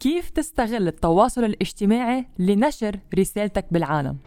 [0.00, 4.18] كيف تستغل التواصل الاجتماعي لنشر رسالتك بالعالم؟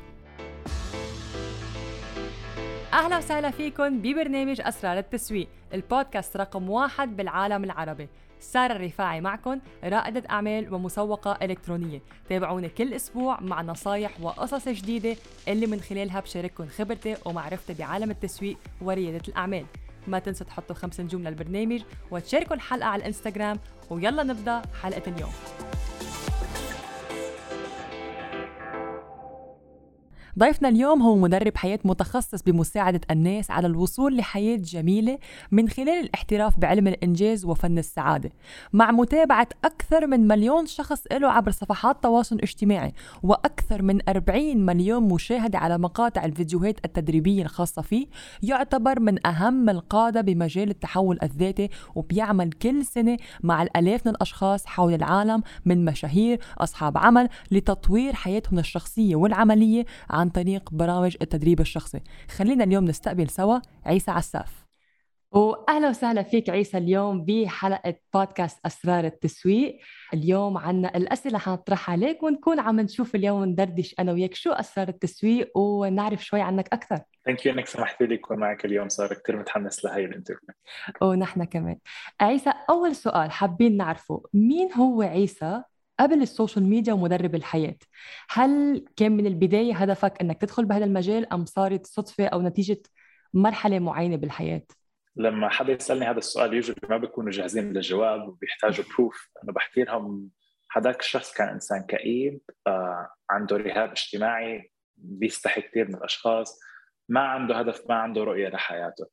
[2.93, 8.09] أهلا وسهلا فيكم ببرنامج أسرار التسويق البودكاست رقم واحد بالعالم العربي.
[8.39, 12.01] سارة الرفاعي معكم رائدة أعمال ومسوقة إلكترونية.
[12.29, 15.15] تابعوني كل أسبوع مع نصايح وقصص جديدة
[15.47, 19.65] اللي من خلالها بشارككم خبرتي ومعرفتي بعالم التسويق وريادة الأعمال.
[20.07, 21.81] ما تنسوا تحطوا خمس نجوم للبرنامج
[22.11, 23.59] وتشاركوا الحلقة على الإنستغرام
[23.89, 25.33] ويلا نبدأ حلقة اليوم.
[30.39, 35.17] ضيفنا اليوم هو مدرب حياة متخصص بمساعدة الناس على الوصول لحياة جميلة
[35.51, 38.31] من خلال الاحتراف بعلم الإنجاز وفن السعادة.
[38.73, 45.03] مع متابعة أكثر من مليون شخص له عبر صفحات تواصل اجتماعي وأكثر من 40 مليون
[45.03, 48.07] مشاهدة على مقاطع الفيديوهات التدريبية الخاصة فيه
[48.43, 54.93] يعتبر من أهم القادة بمجال التحول الذاتي وبيعمل كل سنة مع الآلاف من الأشخاص حول
[54.93, 59.85] العالم من مشاهير أصحاب عمل لتطوير حياتهم الشخصية والعملية
[60.29, 62.01] طريق برامج التدريب الشخصي.
[62.29, 64.63] خلينا اليوم نستقبل سوا عيسى عساف.
[65.31, 69.77] واهلا وسهلا فيك عيسى اليوم بحلقة بودكاست أسرار التسويق.
[70.13, 75.57] اليوم عنا الأسئلة حنطرحها عليك ونكون عم نشوف اليوم ندردش أنا وياك شو أسرار التسويق
[75.57, 76.99] ونعرف شوي عنك أكثر.
[77.25, 80.55] thank you أنك سمحت لي اكون معك اليوم صار كثير متحمس لهي ال interview.
[81.01, 81.77] ونحن كمان.
[82.21, 85.63] عيسى أول سؤال حابين نعرفه مين هو عيسى
[85.99, 87.77] قبل السوشيال ميديا ومدرب الحياة.
[88.29, 92.81] هل كان من البداية هدفك أنك تدخل بهذا المجال أم صارت صدفة أو نتيجة
[93.33, 94.63] مرحلة معينة بالحياة؟
[95.15, 100.29] لما حدا يسألني هذا السؤال usually ما بيكونوا جاهزين للجواب وبيحتاجوا proof أنا بحكي لهم
[100.71, 106.59] هذاك الشخص كان إنسان كئيب آه، عنده رهاب اجتماعي بيستحي كثير من الأشخاص
[107.09, 109.05] ما عنده هدف ما عنده رؤية لحياته.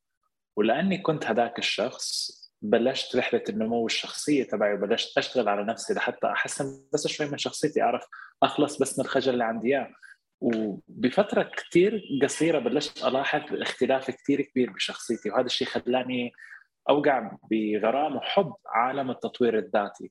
[0.57, 6.85] ولأني كنت هذاك الشخص بلشت رحلة النمو الشخصية تبعي وبلشت أشتغل على نفسي لحتى أحسن
[6.93, 8.07] بس شوي من شخصيتي أعرف
[8.43, 9.91] أخلص بس من الخجل اللي عندي إياه.
[10.41, 16.33] وبفترة كثير قصيرة بلشت ألاحظ اختلاف كثير كبير بشخصيتي وهذا الشيء خلاني
[16.89, 20.11] أوقع بغرام وحب عالم التطوير الذاتي.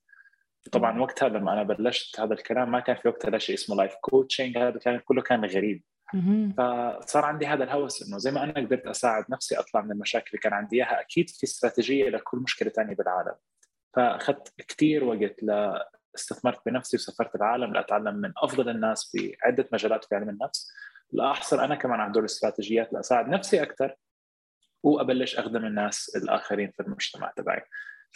[0.71, 4.57] طبعا وقتها لما أنا بلشت هذا الكلام ما كان في وقتها شيء اسمه life coaching
[4.57, 5.83] هذا كان كله كان غريب.
[6.57, 10.39] فصار عندي هذا الهوس إنه زي ما أنا قدرت أساعد نفسي أطلع من المشاكل اللي
[10.39, 13.35] كان عندي إياها أكيد في استراتيجية لكل مشكلة ثانية بالعالم.
[13.93, 20.15] فأخذت كثير وقت استثمرت بنفسي وسافرت العالم لأتعلم من أفضل الناس في عدة مجالات في
[20.15, 20.71] علم النفس.
[21.11, 23.95] لاحصل أنا كمان على دور الاستراتيجيات لأساعد نفسي أكثر
[24.83, 27.61] وأبلش أخدم الناس الآخرين في المجتمع تبعي.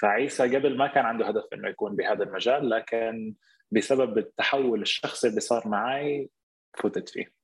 [0.02, 3.36] فعيسى قبل ما كان عنده هدف إنه يكون بهذا المجال لكن
[3.72, 6.30] بسبب التحول الشخصي اللي صار معي
[6.78, 7.43] فتت فيه.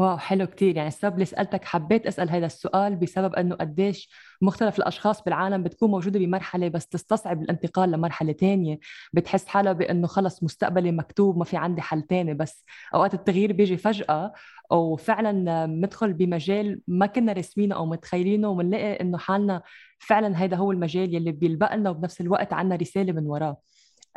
[0.00, 0.76] واو حلو كتير.
[0.76, 4.10] يعني السبب اللي سألتك حبيت أسأل هذا السؤال بسبب أنه قديش
[4.42, 8.78] مختلف الأشخاص بالعالم بتكون موجودة بمرحلة بس تستصعب الانتقال لمرحلة تانية.
[9.12, 12.34] بتحس حالها بأنه خلص مستقبلي مكتوب ما في عندي حل تاني.
[12.34, 14.32] بس أوقات التغيير بيجي فجأة
[14.70, 19.62] وفعلا ندخل بمجال ما كنا رسمينه أو متخيلينه وبنلاقي أنه حالنا
[19.98, 23.56] فعلا هذا هو المجال يلي بيلبق لنا وبنفس الوقت عندنا رسالة من وراه.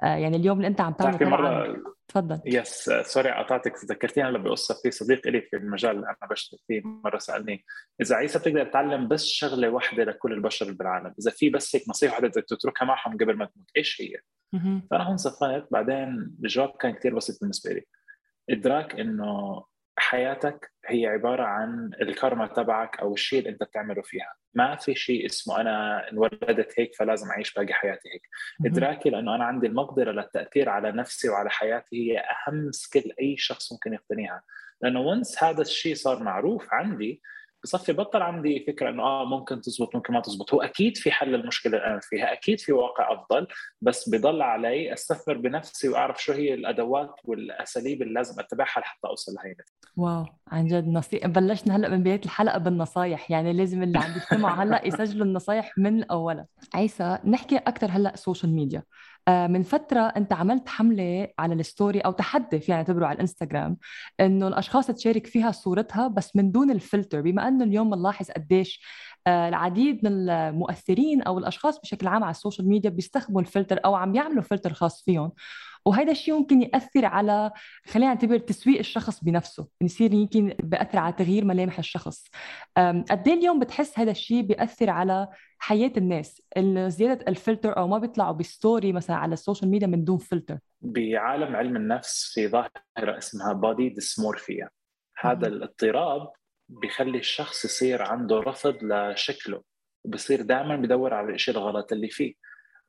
[0.02, 1.78] يعني اليوم اللي انت عم تعمله فيه
[2.08, 2.40] تفضل.
[2.46, 4.76] yes sorry قطعتك ذكرتيني هلا بقصة.
[4.84, 7.66] في صديق لي في المجال اللي أنا بشتغل فيه مرة سألني
[8.02, 12.12] إذا عيسى بتقدر تتعلم بس شغلة واحدة لكل البشر بالعالم إذا في بس هيك نصيحة
[12.12, 14.20] واحدة بدك تتركها معهم قبل ما تموت إيش هي؟
[14.92, 17.86] فأنا هون صفيت بعدين الجواب كان كثير بسيط بالنسبة لي.
[18.50, 19.64] إدراك إنه
[20.14, 24.34] حياتك هي عبارة عن الكارما تبعك أو الشيء اللي أنت بتعمله فيها.
[24.54, 28.22] ما في شيء اسمه أنا انولدت هيك فلازم أعيش باقي حياتي هيك.
[28.66, 33.72] إدراكي لأنه أنا عندي المقدرة للتأثير على نفسي وعلى حياتي هي أهم skill أي شخص
[33.74, 34.44] ممكن يقتنيها.
[34.82, 37.22] لأنه once هذا الشيء صار معروف عندي
[37.64, 40.54] بصفي بطل عندي فكرة إنه آه ممكن تزبط ممكن ما تزبط.
[40.54, 43.48] هو أكيد في حل للمشكله اللي أنا فيها أكيد في واقع أفضل
[43.82, 49.32] بس بضل علي أستثمر بنفسي وأعرف شو هي الأدوات والأساليب اللي لازم أتبعها لحتى أوصل
[49.34, 49.56] لهي
[49.98, 54.64] wow عن جد نصيحة بلشنا هلأ من بداية الحلقة بالنصايح يعني لازم اللي عم يستمع
[54.64, 56.48] هلأ يسجلوا النصايح من أولها.
[56.74, 58.84] عيسى نحكي أكثر هلأ سوشيال ميديا
[59.30, 63.78] من فترة أنت عملت حملة على الستوري أو تحدي فينا نعتبره على الإنستغرام
[64.20, 69.13] إنه الأشخاص تشارك فيها صورتها بس من دون الفلتر بما أنه اليوم بنلاحظ قديش آه،
[69.28, 74.42] العديد من المؤثرين أو الأشخاص بشكل عام على السوشيال ميديا بيستخدموا الفلتر أو عم يعملوا
[74.42, 75.32] فلتر خاص فيهم.
[75.86, 77.52] وهذا الشيء ممكن يأثر على
[77.86, 82.28] خلينا نعتبر تسويق الشخص بنفسه يصير يمكن بيأثر على تغيير ملامح الشخص.
[82.78, 85.28] قد إيه اليوم بتحس هذا الشيء بيأثر على
[85.60, 86.42] حياة الناس؟
[86.88, 91.76] زيادة الفلتر أو ما بيطلعوا بستوري مثلا على السوشيال ميديا من دون فلتر؟ بعالم علم
[91.76, 94.70] النفس في ظاهرة اسمها body dysmorphia
[95.20, 96.32] هذا الاضطراب
[96.70, 99.64] بيخلي الشخص يصير عنده رفض لشكله
[100.04, 102.34] وبصير دائما بدور على الشيء الغلط اللي فيه.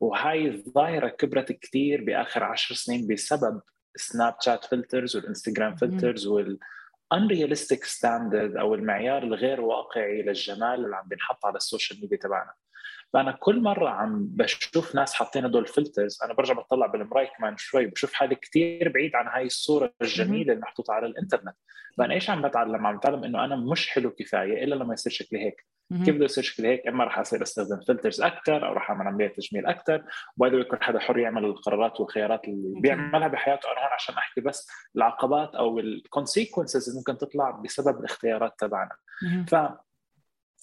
[0.00, 3.60] وهاي الظاهرة كبرت كثير بآخر عشر سنين بسبب
[3.96, 6.58] سناب شات filters والانستغرام filters وال
[7.14, 12.52] unrealistic standard أو المعيار الغير واقعي للجمال اللي عم بينحط على السوشيال ميديا تبعنا.
[13.14, 17.56] فأنا كل مرة عم بشوف ناس حاطين هدول ال filters أنا برجع بطلع بالمراية كمان
[17.56, 21.56] شوي بشوف حالي كثير بعيد عن هاي الصورة الجميلة المحطوطه على الإنترنت.
[21.98, 25.44] فأنا إيش عم بتعلم؟ عم بتعلم إنه أنا مش حلو كفاية إلا لما يصير شكلي
[25.44, 25.66] هيك.
[26.04, 29.36] كيف بده يصير شكلي هيك؟ إما راح أصير أستخدم filters أكثر أو راح أعمل عمليات
[29.36, 30.04] تجميل أكثر
[30.36, 33.72] by the way كل حدا حر يعمل القرارات والخيارات اللي بيعملها بحياته.
[33.72, 38.96] أنا هون عشان أحكي بس العقبات أو ال consequences اللي ممكن تطلع بسبب الاختيارات تبعنا.
[39.48, 39.54] ف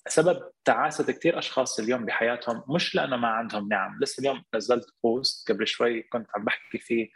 [0.07, 3.99] سبب تعاسة كثير أشخاص اليوم بحياتهم مش لأنه ما عندهم نعم.
[4.01, 7.09] لسه اليوم نزلت post قبل شوي كنت عم بحكي فيه.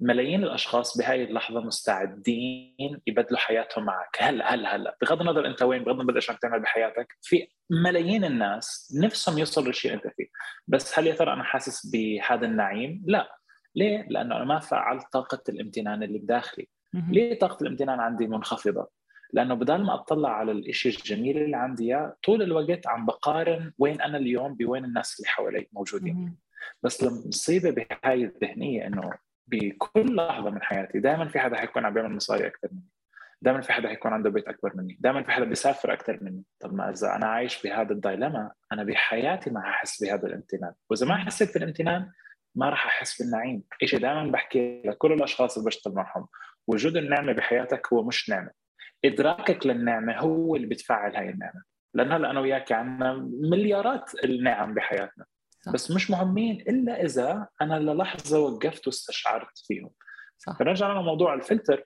[0.00, 4.16] ملايين الأشخاص بهاي اللحظة مستعدين يبدلوا حياتهم معك.
[4.18, 4.96] هلا هلا هلا.
[5.02, 9.66] بغض النظر أنت وين بغض النظر إيش عم تعمل بحياتك في ملايين الناس نفسهم يوصلوا
[9.66, 10.26] للشيء أنت فيه.
[10.68, 13.36] بس هل يا ترى أنا حاسس بهذا النعيم؟ لا.
[13.74, 16.68] ليه؟ لأنه أنا ما فعلت طاقة الامتنان اللي بداخلي.
[16.94, 18.99] ليه طاقة الامتنان عندي منخفضة؟
[19.32, 24.00] لأنه بدل ما أطلع على الشيء الجميل اللي عندي إياه طول الوقت عم بقارن وين
[24.00, 26.36] أنا اليوم بوين الناس اللي حوالي موجودين.
[26.82, 29.10] بس المصيبه بهاي الذهنية إنه
[29.46, 32.88] بكل لحظة من حياتي دائما في حدا حيكون عم بيعمل مصاري أكثر مني.
[33.42, 34.96] دائما في حدا حيكون عنده بيت أكبر مني.
[35.00, 36.42] دائما في حدا بيسافر أكثر مني.
[36.60, 40.72] طب ما إذا أنا عايش بهذا الدايلما أنا بحياتي ما حاحس بهذا الامتنان.
[40.90, 42.10] وإذا ما حسيت بالامتنان
[42.54, 43.62] ما راح أحس بالنعيم.
[43.84, 46.26] شيء دائما بحكي لكل الأشخاص اللي بشتغل معهم
[46.66, 48.50] وجود النعمة بحياتك هو مش نعمة.
[49.04, 51.62] إدراكك للنعمة هو اللي بتفعل هاي النعمة.
[51.94, 53.12] لأن هلأ أنا وياك عندنا
[53.50, 55.24] مليارات النعم بحياتنا.
[55.60, 55.72] صح.
[55.72, 59.90] بس مش مهمين إلا إذا أنا للحظة وقفت واستشعرت فيهم.
[60.38, 60.58] صح.
[60.58, 61.84] فنرجع لموضوع الفلتر.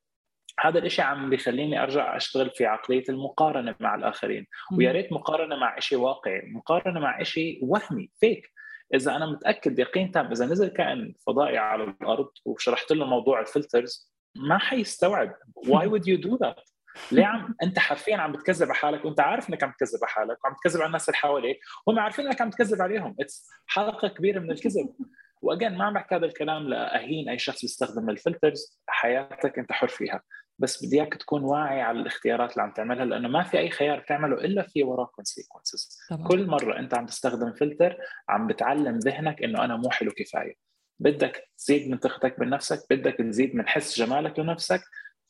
[0.60, 4.46] هذا الإشي عم بيخليني أرجع أشتغل في عقلية المقارنة مع الآخرين.
[4.78, 8.50] ويا ريت مقارنة مع شيء واقعي مقارنة مع شيء وهمي فيك.
[8.94, 13.49] إذا أنا متأكد يقين تام إذا نزل كائن فضائي على الأرض وشرحت له موضوع ال
[13.49, 15.34] filters ما حيستوعب.
[15.66, 16.73] Why would you do that
[17.12, 20.44] ليه عم أنت حرفيا عم بتكذب على حالك وأنت عارف إنك عم تكذب على حالك
[20.44, 23.16] وعم تكذب على الناس اللي حواليك وهم عارفين إنك عم تكذب عليهم.
[23.20, 24.88] it's حلقة كبيرة من الكذب.
[25.42, 29.72] و again ما عم بحكي هذا الكلام لأهين أي شخص يستخدم ال filters حياتك أنت
[29.72, 30.22] حر فيها.
[30.58, 34.00] بس بدي اياك تكون واعي على الاختيارات اللي عم تعملها لأنه ما في أي خيار
[34.00, 35.98] بتعمله إلا في وراه consequences
[36.28, 37.96] كل مرة أنت عم تستخدم فلتر
[38.28, 40.54] عم بتعلم ذهنك إنه أنا مو حلو كفاية.
[40.98, 44.80] بدك تزيد من ثقتك بنفسك بدك تزيد من حس جمالك لنفسك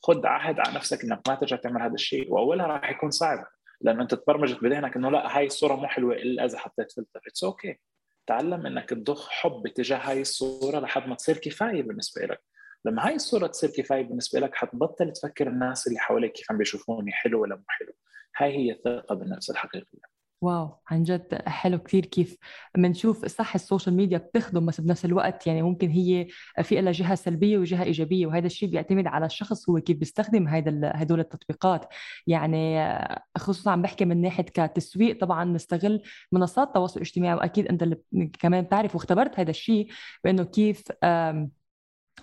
[0.05, 2.33] خذ عهد على نفسك إنك ما ترجع تعمل هذا الشيء.
[2.33, 3.45] وأولها راح يكون صعب
[3.81, 7.21] لأنه أنت تبرمجت بذهنك إنه لا هاي الصورة مو حلوة إلا إذا حطيت فلتر.
[7.27, 7.77] it's okay okay.
[8.27, 12.41] تعلم إنك تضخ حب تجاه هاي الصورة لحد ما تصير كفاية بالنسبة لك
[12.85, 17.11] لما هاي الصورة تصير كفاية بالنسبة لك حتبطل تفكر الناس اللي حواليك كيف عم بيشوفوني
[17.11, 17.93] حلو ولا مو حلو.
[18.37, 20.14] هاي هي الثقة بالنفس الحقيقية.
[20.41, 22.37] wow عن جد حلو كثير كيف
[22.77, 26.27] بنشوف صح السوشيال ميديا بتخدم بس بنفس الوقت يعني ممكن هي
[26.63, 30.91] في لها جهة سلبية وجهة إيجابية وهذا الشيء بيعتمد على الشخص هو كيف بيستخدم هيدا
[30.95, 31.85] هدول التطبيقات.
[32.27, 32.79] يعني
[33.37, 36.01] خصوصا عم بحكي من ناحية كتسويق طبعا نستغل
[36.31, 37.97] منصات التواصل الاجتماعي وأكيد أنت اللي
[38.39, 39.87] كمان بتعرف واختبرت هذا الشيء
[40.23, 40.83] بأنه كيف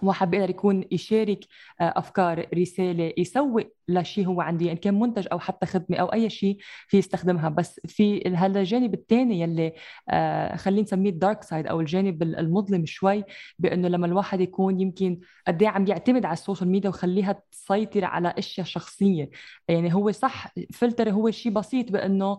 [0.03, 1.45] واحد بيقدر يكون يشارك
[1.81, 6.31] آه، أفكار رسالة يسوق لشيء هو عنده يعني كان منتج أو حتى خدمة أو أي
[6.31, 6.57] شيء
[6.89, 7.49] في يستخدمها.
[7.49, 9.73] بس في هذا الجانب الثاني يلي
[10.09, 13.25] آه خلينا نسميه ال dark side أو الجانب المظلم شوي
[13.59, 18.35] بأنه لما الواحد يكون يمكن قد إيه عم يعتمد على السوشيال ميديا وخليها تسيطر على
[18.39, 19.31] أشياء شخصية.
[19.69, 22.39] يعني هو صح فلتر هو شيء بسيط بأنه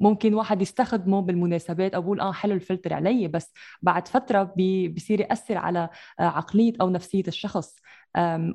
[0.00, 5.58] ممكن واحد يستخدمه بالمناسبات أو بقول آه حلو الفلتر علي بس بعد فترة بيصير يأثر
[5.58, 5.88] على
[6.20, 7.76] آه، عقلية أو نفسية الشخص.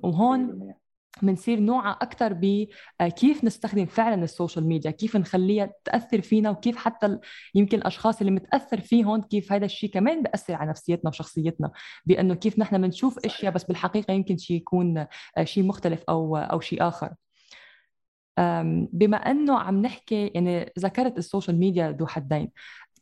[0.04, 0.74] وهون
[1.22, 6.78] بنصير نوعى أكثر بكيف آه، نستخدم فعلا ال social media كيف نخليها تأثر فينا وكيف
[6.78, 7.20] حتى
[7.56, 11.72] يمكن الأشخاص اللي متأثر فيهم كيف هذا الشيء كمان بياثر على نفسيتنا وشخصيتنا
[12.06, 14.98] بأنه كيف نحن بنشوف أشياء بس بالحقيقة يمكن شيء يكون
[15.38, 17.14] آه، شيء مختلف أو أو شيء آخر.
[18.94, 22.52] بما أنه عم نحكي يعني ذكرت ال social media ذو حدين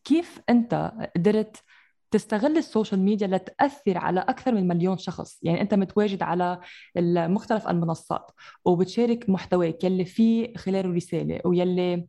[0.04, 1.64] كيف أنت قدرت
[2.12, 5.40] تستغل ال social media لتأثر على أكثر من مليون شخص.
[5.44, 6.60] يعني أنت متواجد على
[6.98, 8.32] مختلف المنصات
[8.66, 12.08] وبتشارك محتواك يلي فيه خلاله رسالة ويلي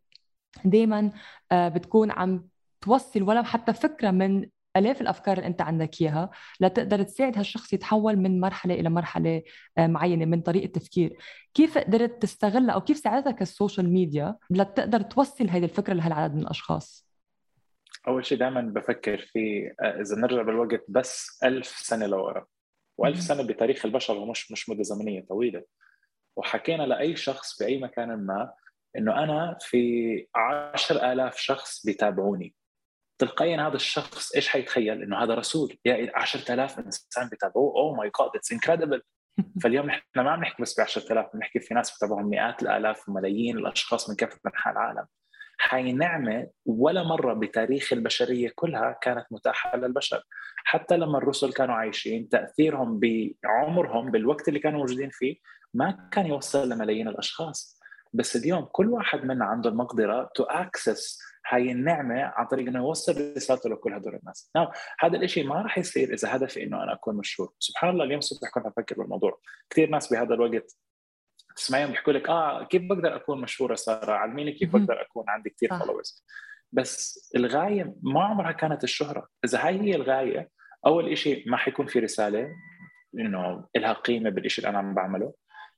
[0.64, 1.10] دايما
[1.52, 2.46] آه، بتكون عم
[2.80, 6.30] توصل ولو حتى فكرة من آلاف الأفكار اللي أنت عندك إياها
[6.60, 9.42] لتقدر تساعد هالشخص يتحول من مرحلة إلى مرحلة
[9.78, 11.16] آه، معينة من طريقة تفكير.
[11.54, 16.40] كيف قدرت تستغلها أو كيف ساعدتك ال social media لتقدر توصل هذه الفكرة لهالعدد من
[16.40, 17.01] الأشخاص؟
[18.08, 22.46] أول شيء دائما بفكر في آه، إذا نرجع بالوقت بس ألف سنة لورا.
[22.98, 25.64] وألف سنة بتاريخ البشر ومش مش مده زمنيه طويلة.
[26.36, 28.52] وحكينا لأي شخص في أي مكان ما
[28.96, 32.54] إنه أنا في عشر آلاف شخص بيتابعوني.
[33.18, 35.78] تلقائيا هذا الشخص إيش حيتخيل؟ إنه هذا رسول.
[35.84, 37.74] يا 10000 إنسان بيتابعوه.
[37.76, 39.02] oh my God it's incredible
[39.62, 43.58] فاليوم نحن ما عم نحكي بس ب 10000 بنحكي في ناس بتابعهم مئات الآلاف وملايين
[43.58, 45.06] الأشخاص من كافة أنحاء العالم.
[45.70, 50.22] هاي نعمة ولا مرة بتاريخ البشرية كلها كانت متاحة للبشر.
[50.64, 55.36] حتى لما الرسل كانوا عايشين تأثيرهم بعمرهم بالوقت اللي كانوا موجودين فيه
[55.74, 57.82] ما كان يوصل لملايين الأشخاص.
[58.12, 63.34] بس اليوم كل واحد منا عنده المقدرة تو أكسس هاي النعمة عن طريق إنه يوصل
[63.36, 64.50] رسالته لكل هدول الناس.
[64.56, 64.68] نعم
[65.00, 68.50] هذا الشيء ما راح يصير إذا هدفي إنه أنا أكون مشهور، سبحان الله اليوم الصبح
[68.50, 69.40] كنت أفكر بالموضوع،
[69.70, 70.76] كثير ناس بهذا الوقت
[71.56, 75.78] تسمعيهم بيحكوا لك آه كيف بقدر أكون مشهورة سارة؟ علميني كيف بقدر أكون عندي كثير
[75.78, 76.24] فولورز
[76.72, 79.28] بس الغاية ما عمرها كانت الشهرة.
[79.44, 80.50] إذا هاي هي الغاية
[80.86, 82.48] أول شيء ما حيكون في رسالة
[83.18, 85.34] إنه لها قيمة بالشيء اللي أنا عم بعمله.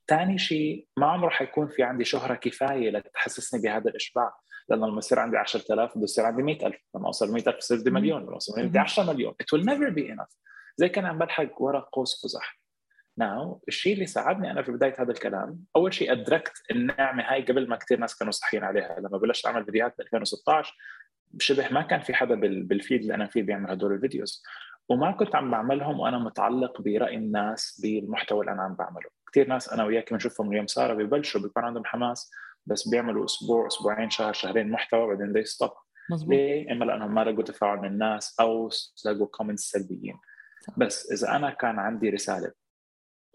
[0.07, 4.33] ثاني شيء ما عمره حيكون في عندي شهرة كفاية لتحسسني بهذا الإشباع.
[4.69, 8.21] لأنه لما يصير عندي 10000 بده يصير عندي 100000 لما أوصل 100000 بصير بدي مليون.
[8.21, 9.33] لما أوصل بدي 10 مليون.
[9.33, 10.35] It will never be enough.
[10.77, 12.59] زي كان عم بلحق ورا قوس قزح
[13.17, 17.69] now الشيء اللي ساعدني أنا في بداية هذا الكلام أول شيء أدركت النعمة هاي قبل
[17.69, 18.99] ما كثير ناس كانوا صاحيين عليها.
[18.99, 20.75] لما بلشت أعمل فيديوهات ب 2016
[21.39, 24.43] شبه ما كان في حدا بال field اللي أنا فيه بيعمل هدول ال videos.
[24.89, 29.09] وما كنت عم بعملهم وأنا متعلق برأي الناس بالمحتوى اللي أنا عم بعمله.
[29.31, 32.31] كثير ناس أنا وياك بنشوفهم اليوم ساره ببلشوا بيكون عندهم حماس
[32.65, 35.71] بس بيعملوا أسبوع أسبوعين شهر شهرين محتوى بعدين they stop
[36.27, 38.69] ليه؟ إما لأنهم ما لقوا تفاعل من الناس أو
[39.05, 40.17] لقوا comments سلبيين.
[40.77, 42.64] بس إذا أنا كان عندي رسالة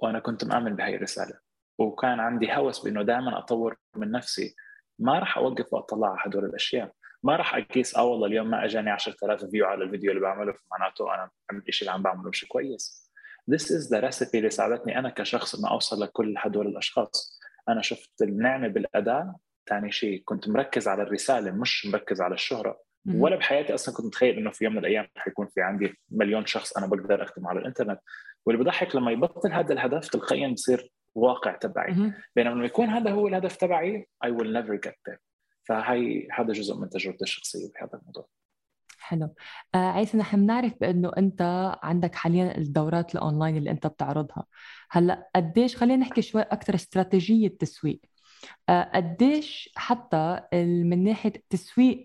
[0.03, 1.39] وأنا كنت مآمن بهي الرسالة.
[1.79, 4.55] وكان عندي هوس بإنه دائما أطور من نفسي.
[4.99, 6.93] ما راح أوقف وأطلع على هدول الأشياء.
[7.23, 11.15] ما راح أقيس آه والله اليوم ما أجاني 10000 view على الفيديو اللي بعمله فمعناته
[11.15, 11.31] أنا
[11.69, 13.11] الشيء اللي عم بعمله مش كويس.
[13.51, 17.41] This is the recipe اللي ساعدتني أنا كشخص انه أوصل لكل هدول الأشخاص.
[17.69, 19.35] أنا شفت النعمة بالأداة.
[19.69, 22.81] ثاني شيء كنت مركز على الرسالة مش مركز على الشهرة.
[23.15, 26.77] ولا بحياتي أصلا كنت متخيل إنه في يوم من الأيام حيكون في عندي مليون شخص
[26.77, 28.01] أنا بقدر أخدمه على الإنترنت.
[28.47, 32.13] واللي بضحك لما يبطل هذا الهدف تلقائيا بصير واقع تبعي.
[32.37, 35.19] بينما لما يكون هذا هو الهدف تبعي I will never get there.
[35.65, 38.27] فهي هذا جزء من تجربتي الشخصية بهذا الموضوع.
[38.99, 39.35] حلو.
[39.75, 44.45] آه عيسى نحن بنعرف بأنه أنت عندك حاليا الدورات الأونلاين اللي أنت بتعرضها.
[44.91, 48.01] هلأ قديش خلينا نحكي شوي أكثر استراتيجية تسويق
[48.69, 52.05] آه قديش حتى من ناحية تسويق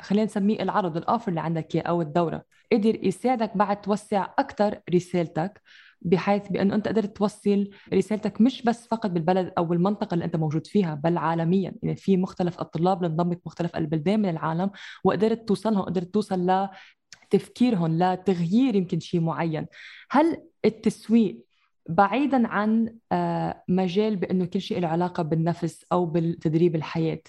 [0.00, 2.44] خلينا نسميه العرض الاوفر اللي عندك اياه أو الدورة.
[2.72, 5.62] قدر يساعدك بعد توسع أكثر رسالتك
[6.02, 10.66] بحيث بأنه أنت قدرت توصل رسالتك مش بس فقط بالبلد أو المنطقة اللي أنت موجود
[10.66, 11.74] فيها بل عالميا.
[11.82, 14.70] يعني في مختلف الطلاب اللي انضمت مختلف البلدان من العالم
[15.04, 16.68] وقدرت توصلهم قدرت توصل
[17.32, 19.66] لتفكيرهم لتغيير يمكن شيء معين.
[20.10, 21.44] هل التسويق
[21.88, 27.22] بعيدا عن آه، مجال بأنه كل شيء له علاقة بالنفس أو بالتدريب الحياة؟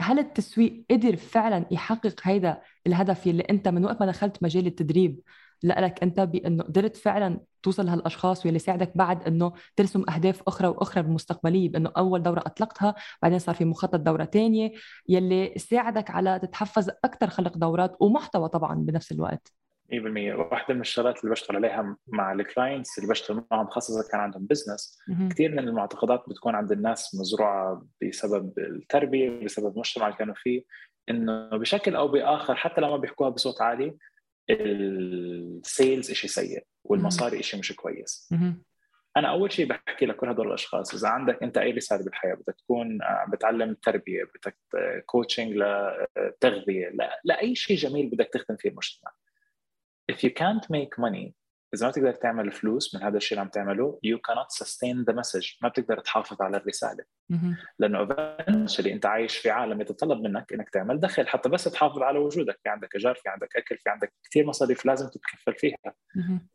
[0.00, 5.20] هل التسويق قدر فعلا يحقق هيدا الهدف اللي أنت من وقت ما دخلت مجال التدريب
[5.62, 11.02] لك أنت بأنه قدرت فعلا توصل لهالأشخاص واللي ساعدك بعد أنه ترسم أهداف أخرى وأخرى
[11.02, 14.72] بالمستقبليه بأنه أول دورة أطلقتها بعدين صار في مخطط دورة ثانية
[15.08, 19.59] يلي ساعدك على تتحفز أكثر خلق دورات ومحتوى طبعا بنفس الوقت.
[19.90, 24.20] 100% واحدة من الشغلات اللي بشتغل عليها مع ال clients اللي بشتغل معهم خاصة كان
[24.20, 24.98] عندهم business
[25.30, 30.62] كثير من المعتقدات بتكون عند الناس مزروعة بسبب التربية بسبب المجتمع اللي كانوا فيه
[31.10, 33.96] إنه بشكل أو بآخر حتى لو ما بيحكوها بصوت عالي
[34.50, 38.28] ال sales شيء سيء والمصاري شيء مش كويس.
[39.16, 42.98] أنا أول شيء بحكي لكل هدول الأشخاص إذا عندك أنت أي رسالة بالحياة بدك تكون
[43.32, 44.56] بتعلم تربية بدك
[45.06, 46.92] كوتشنج لتغذيه
[47.24, 49.12] لأي شيء جميل بدك تخدم فيه المجتمع.
[50.12, 51.34] If you can't make money
[51.74, 55.16] إذا ما تقدر تعمل فلوس من هذا الشيء اللي عم تعمله you cannot sustain the
[55.16, 55.58] message.
[55.62, 57.04] ما بتقدر تحافظ على الرسالة.
[57.78, 62.18] لأنه eventually أنت عايش في عالم يتطلب منك إنك تعمل دخل حتى بس تحافظ على
[62.18, 62.58] وجودك.
[62.62, 65.94] في عندك ايجار في عندك أكل في عندك كثير مصاريف لازم تتكفل فيها.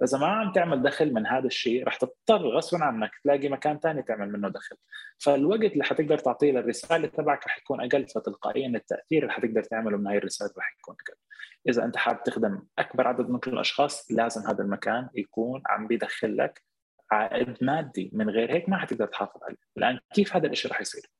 [0.04, 4.04] إذا ما عم تعمل دخل من هذا الشيء رح تضطر غصبا عنك تلاقي مكان ثاني
[4.04, 4.76] تعمل منه دخل.
[5.20, 10.08] فالوقت اللي حتقدر تعطيه للرسالة تبعك رح يكون أقل فتلقائيا التأثير اللي حتقدر تعمله من
[10.08, 11.18] هاي الرسالة رح يكون أقل.
[11.70, 16.38] إذا أنت حابب تخدم أكبر عدد ممكن من الأشخاص لازم هذا المكان يكون عم بيدخل
[16.38, 16.64] لك
[17.12, 18.10] عائد مادي.
[18.14, 19.58] من غير هيك ما حتقدر تحافظ عليه.
[19.78, 21.12] الآن كيف هذا الشيء رح يصير؟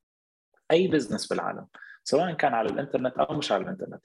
[0.72, 1.68] أي business بالعالم
[2.04, 4.02] سواء كان على الإنترنت أو مش على الإنترنت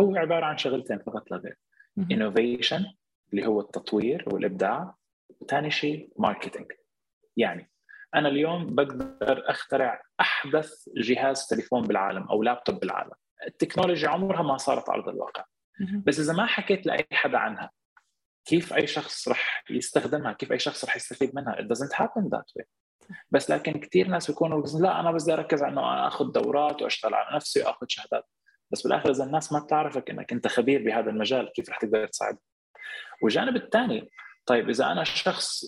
[0.00, 1.58] هو عبارة عن شغلتين فقط لا غير.
[2.12, 2.84] innovation
[3.32, 4.94] اللي هو التطوير والإبداع
[5.48, 6.72] ثاني شيء ماركتينج
[7.36, 7.71] يعني
[8.14, 13.12] أنا اليوم بقدر أخترع أحدث جهاز تليفون بالعالم أو لابتوب بالعالم.
[13.46, 15.44] التكنولوجيا عمرها ما صارت على أرض الواقع.
[16.06, 17.70] بس إذا ما حكيت لأي حدا عنها
[18.44, 22.60] كيف أي شخص رح يستخدمها؟ كيف أي شخص رح يستفيد منها؟ It doesn't happen that
[22.60, 22.64] way.
[23.30, 27.14] بس لكن كثير ناس بيكونوا لا أنا بس بدي أركز على إنه آخذ دورات وأشتغل
[27.14, 28.28] على نفسي وآخذ شهادات.
[28.70, 32.38] بس بالآخر إذا الناس ما بتعرفك إنك أنت خبير بهذا المجال كيف رح تقدر تساعد
[33.22, 34.10] والجانب الثاني
[34.46, 35.64] طيب إذا أنا شخص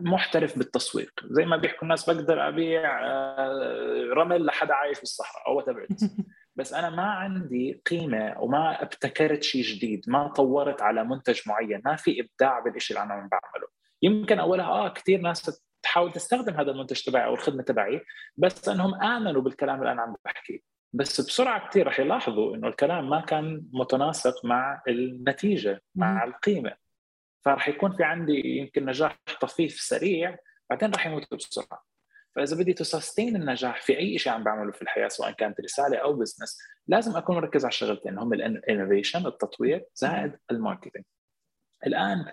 [0.00, 5.66] محترف بالتسويق زي ما بيحكوا الناس بقدر أبيع آه، رمل لحدا عايش بالصحراء أو وات
[6.56, 11.96] بس أنا ما عندي قيمة وما ابتكرت شيء جديد ما طورت على منتج معين ما
[11.96, 13.68] في إبداع بالشيء اللي أنا عم بعمله.
[14.02, 18.00] يمكن اولها آه كثير ناس تحاول تستخدم هذا المنتج تبعي أو الخدمة تبعي
[18.36, 20.60] بس إنهم آمنوا بالكلام اللي أنا عم بحكيه
[20.92, 26.85] بس بسرعة كثير رح يلاحظوا إنه الكلام ما كان متناسق مع النتيجة مع القيمة.
[27.46, 30.38] فراح يكون في عندي يمكن نجاح طفيف سريع
[30.70, 31.84] بعدين راح يموت بسرعة.
[32.36, 35.98] فإذا بدي to sustain النجاح في أي شيء عم بعمله في الحياة سواء كانت رسالة
[35.98, 41.04] أو business لازم أكون مركز على الشغلتين هم ال innovation التطوير زائد ال marketing.
[41.86, 42.32] الآن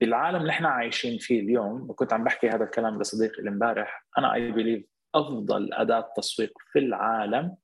[0.00, 4.50] بالعالم اللي إحنا عايشين فيه اليوم وكنت عم بحكي هذا الكلام لصديقي امبارح أنا I
[4.52, 4.84] believe
[5.14, 7.56] أفضل أداة تسويق في العالم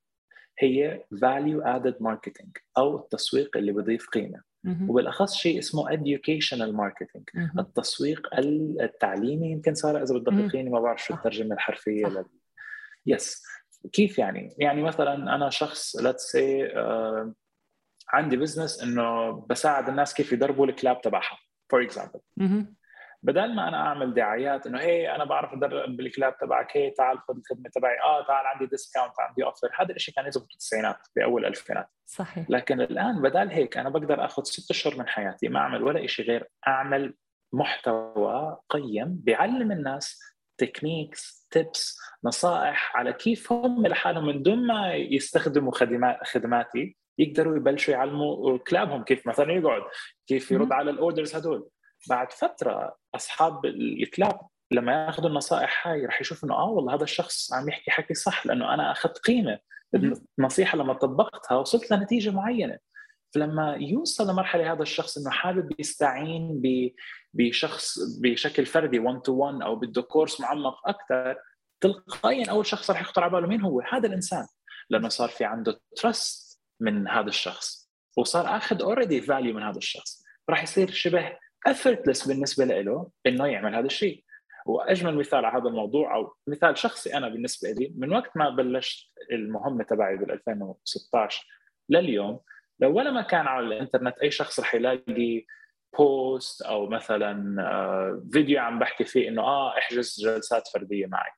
[0.59, 4.50] هي value added marketing أو التسويق اللي بضيف قيمة.
[4.65, 8.29] وبالأخص شيء اسمه educational marketing التسويق
[8.81, 12.25] التعليمي يمكن صار إذا بتدققيني ما بعرف شو الترجمة الحرفية لل...
[13.07, 13.43] yes
[13.93, 17.29] كيف يعني؟ يعني مثلا أنا شخص let's say uh,
[18.09, 21.39] عندي business إنه بساعد الناس كيف يدربوا الكلاب تبعها
[21.71, 22.21] for example
[23.23, 27.37] بدل ما أنا أعمل دعايات إنه هي أنا بعرف أدرب الكلاب تبعك هي تعال خذ
[27.37, 28.01] الخدمة تبعي.
[28.01, 32.51] آه تعال عندي discount عندي offer هذا الشيء كان يزبط بالتسعينات بأول الالفينات صحيح.
[32.51, 36.27] لكن الآن بدل هيك أنا بقدر آخذ ست أشهر من حياتي ما أعمل ولا شيء
[36.27, 37.15] غير أعمل
[37.53, 40.21] محتوى قيم بيعلم الناس
[40.59, 47.95] techniques tips نصائح على كيف هم لحالهم من دون ما يستخدموا خدمات خدماتي يقدروا يبلشوا
[47.95, 49.83] يعلموا كلابهم كيف مثلا يقعد
[50.27, 51.69] كيف يرد على ال orders هدول.
[52.09, 54.41] بعد فترة أصحاب الكلاب
[54.71, 58.47] لما ياخذوا النصائح هاي رح يشوفوا إنه آه والله هذا الشخص عم يحكي حكي صح
[58.47, 59.59] لأنه أنا أخذت قيمة
[60.39, 62.79] النصيحة لما طبقتها وصلت لنتيجة معينة.
[63.35, 66.63] فلما يوصل لمرحلة هذا الشخص إنه حابب يستعين
[67.35, 71.37] بشخص بشكل فردي 1 to 1 أو بده كورس معمق أكثر
[71.81, 74.47] تلقائيا أول شخص رح يخطر على باله مين هو؟ هذا الإنسان.
[74.91, 80.23] لأنه صار في عنده trust من هذا الشخص وصار آخذ already value من هذا الشخص.
[80.51, 84.25] راح يصير شبه effortless بالنسبة له إنه يعمل هذا الشيء.
[84.67, 89.13] وأجمل مثال على هذا الموضوع أو مثال شخصي أنا بالنسبة لي من وقت ما بلشت
[89.33, 91.47] المهمة تبعي بال 2016
[91.89, 92.41] لليوم
[92.81, 95.45] لو ولا ما كان على الإنترنت أي شخص رح يلاقي
[95.99, 101.31] post أو مثلا آه، فيديو عم بحكي فيه إنه آه احجز جلسات فردية معي.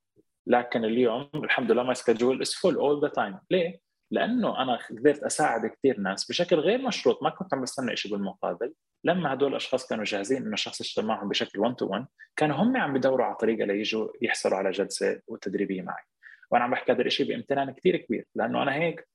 [0.46, 3.80] لكن اليوم الحمد لله my schedule is full all the time ليه؟
[4.10, 8.72] لأنه أنا قدرت أساعد كثير ناس بشكل غير مشروط ما كنت عم بستنى شيء بالمقابل.
[9.04, 12.76] لما هدول الأشخاص كانوا جاهزين إنه الشخص يشتغل معهم بشكل 1 to 1 كانوا هم
[12.76, 16.04] عم بدوروا على طريقة ليجوا يحصلوا على جلسة وتدريبية معي.
[16.50, 19.08] وأنا عم بحكي هذا الشيء بامتنان كثير كبير لأنه أنا هيك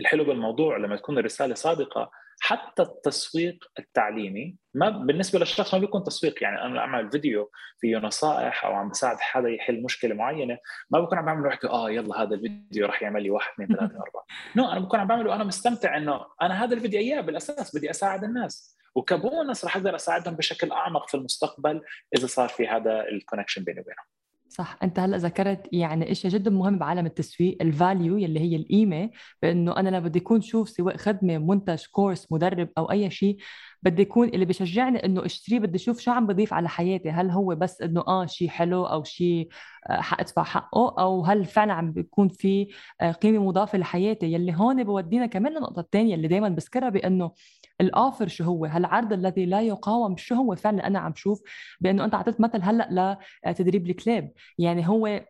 [0.00, 6.42] الحلو بالموضوع لما تكون الرسالة صادقة حتى التسويق التعليمي ما بالنسبة للشخص ما بيكون تسويق.
[6.42, 7.50] يعني أنا أعمل فيديو
[7.80, 10.58] فيه نصائح أو عم بساعد حدا يحل مشكلة معينة
[10.90, 13.94] ما بكون عم بعمل وحده آه يلا هذا الفيديو راح يعمل لي واحد اثنين ثلاثة
[13.94, 14.24] أربعة.
[14.56, 18.24] نو أنا بكون عم بعمله وأنا مستمتع إنه أنا هذا الفيديو أياه بالأساس بدي أساعد
[18.24, 18.73] الناس.
[18.94, 21.82] وكبونس راح أقدر أساعدهم بشكل أعمق في المستقبل
[22.16, 24.04] إذا صار في هذا ال connection بيني وبينهم.
[24.48, 24.78] صح.
[24.82, 29.10] أنت هلأ ذكرت يعني إشياء جدا مهم بعالم التسويق ال value يلي هي القيمة
[29.42, 33.36] بأنه أنا لما بدي يكون شوف سواء خدمة منتج course مدرب أو أي شيء
[33.84, 37.10] بدي يكون اللي بشجعني إنه أشتريه بدي أشوف شو عم بضيف على حياتي.
[37.10, 39.48] هل هو بس إنه آه شيء حلو أو شيء
[39.90, 42.68] آه، حادفع حقه أو هل فعلا عم بيكون في
[43.00, 44.32] آه، قيمة مضافة لحياتي.
[44.32, 47.32] يلي هون بودينا كمان للنقطه الثانية اللي دائما بذكرها بإنه
[47.80, 51.42] الاوفر شو هو؟ هالعرض الذي لا يقاوم شو هو فعلا أنا عم شوف؟
[51.80, 54.32] بإنه أنت أعطيت مثل هلأ لتدريب الكلاب.
[54.58, 55.20] يعني هو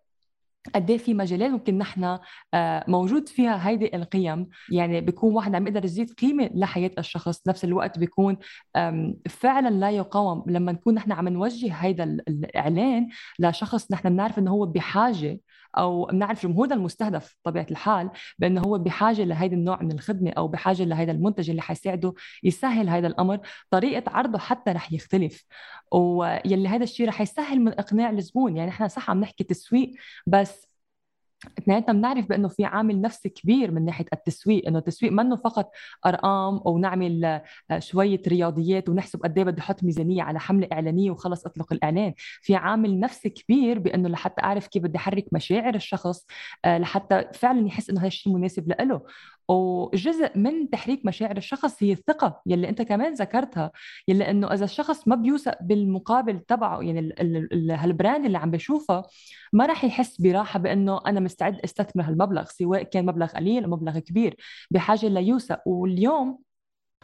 [0.74, 2.18] قد إيه في مجالات ممكن نحن
[2.54, 4.48] آه، موجود فيها هيدي القيم.
[4.72, 7.48] يعني بيكون واحد عم يقدر يزيد قيمة لحياة الشخص.
[7.48, 8.36] نفس الوقت بيكون
[9.28, 10.44] فعلا لا يقاوم.
[10.46, 15.40] لما نكون نحن عم نوجه هيدا الإعلان لشخص نحن بنعرف إنه هو بحاجة
[15.78, 20.84] أو بنعرف جمهورنا المستهدف طبيعه الحال بأنه هو بحاجة لهيدا النوع من الخدمة أو بحاجة
[20.84, 23.38] لهيدا المنتج اللي حيساعده يسهل هذا الأمر.
[23.70, 25.44] طريقة عرضه حتى رح يختلف
[25.92, 28.56] ويلي هذا الشيء رح يسهل من إقناع الزبون.
[28.56, 29.92] يعني إحنا صح عم نحكي تسويق
[30.26, 30.73] بس
[31.58, 35.70] اثنيناتنا بنعرف بأنه في عامل نفسي كبير من ناحية التسويق إنه التسويق منه فقط
[36.06, 41.10] أرقام أو نعمل آه، شوية رياضيات ونحسب قد إيه بدي أحط ميزانية على حملة إعلانية
[41.10, 42.14] وخلص أطلق الإعلان.
[42.16, 46.26] في عامل نفسي كبير بأنه لحتى أعرف كيف بدي أحرك مشاعر الشخص
[46.64, 49.02] آه، لحتى فعلا يحس إنه هذا الشيء مناسب له
[49.48, 53.70] وجزء من تحريك مشاعر الشخص هي الثقة يلي أنت كمان ذكرتها
[54.08, 57.14] يلي أنه إذا الشخص ما بيوثق بالمقابل تبعه يعني
[57.70, 59.02] هالبراند اللي عم بشوفها
[59.52, 63.98] ما راح يحس براحة بأنه أنا مستعد أستثمر هالمبلغ سواء كان مبلغ قليل أو مبلغ
[63.98, 64.36] كبير
[64.70, 65.60] بحاجة ليوثق.
[65.66, 66.38] واليوم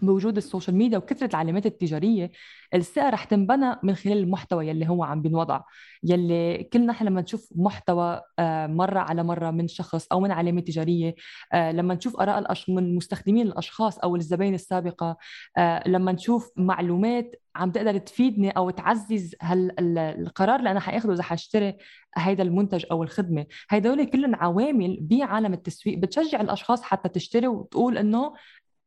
[0.03, 2.31] بوجود ال social media وكثرة العلامات التجارية
[2.75, 5.61] الثقه رح تنبنى من خلال المحتوى يلي هو عم بينوضع.
[6.05, 10.61] يلي كلنا نحن لما نشوف محتوى آه، مرة على مرة من شخص أو من علامة
[10.61, 11.15] تجارية
[11.53, 12.69] آه، لما نشوف آراء الأش...
[12.71, 15.17] من مستخدمين الأشخاص أو الزباين السابقة
[15.57, 21.23] آه، لما نشوف معلومات عم تقدر تفيدني أو تعزز هال القرار اللي أنا حاخذه إذا
[21.23, 21.77] حأشتري
[22.17, 23.47] هيدا المنتج أو الخدمة.
[23.69, 28.33] هدول كلهم عوامل بعالم التسويق بتشجع الأشخاص حتى تشتري وتقول إنه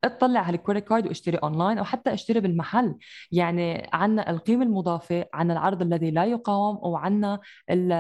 [0.04, 2.96] اطلع على ال credit card واشتري اونلاين أو حتى اشتري بالمحل.
[3.32, 7.40] يعني عندنا القيمة المضافة عندنا العرض الذي لا يقاوم وعندنا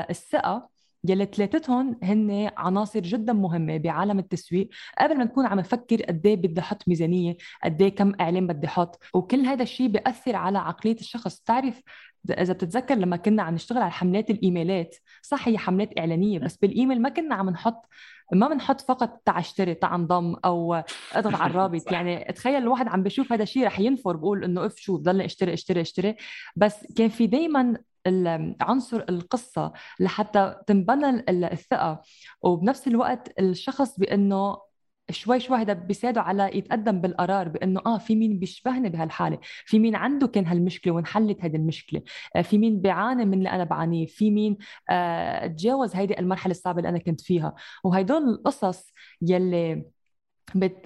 [0.09, 0.69] الثقة
[1.07, 4.69] يلي ثلاثتهم هن عناصر جدا مهمة بعالم التسويق.
[4.99, 8.67] قبل ما نكون عم نفكر قد إيه بدي أحط ميزانية قد إيه كم إعلان بدي
[8.67, 11.39] أحط وكل هذا الشيء بيأثر على عقلية الشخص.
[11.39, 11.81] تعرف
[12.31, 17.01] إذا بتتذكر لما كنا عم نشتغل على حملات الإيميلات صح هي حملات إعلانية بس بالإيميل
[17.01, 17.85] ما كنا عم نحط
[18.31, 20.83] ما بنحط فقط تاع اشتري تاع انضم أو
[21.13, 24.77] اضغط على الرابط يعني تخيل الواحد عم بشوف هذا الشيء رح ينفر بقول إنه اف
[24.77, 26.15] شو بضل اشتري اشتري اشتري
[26.55, 27.77] بس كان في دائما
[28.61, 32.01] عنصر القصة لحتى تنبنى الثقة.
[32.41, 34.57] وبنفس الوقت الشخص بأنه
[35.11, 39.95] شوي شوي هذا بيساعده على يتقدم بالقرار بإنه آه في مين بيشبهني بهالحالة في مين
[39.95, 42.01] عنده كان هالمشكلة وانحلت هذه المشكلة
[42.35, 44.57] آه في مين بيعاني من اللي أنا بعانيه في مين
[44.89, 47.55] آه تجاوز هيدي المرحلة الصعبة اللي أنا كنت فيها.
[47.83, 49.85] وهدول القصص يلي